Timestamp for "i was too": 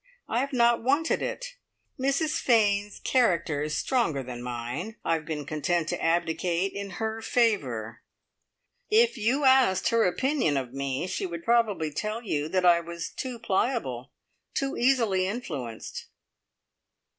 12.65-13.37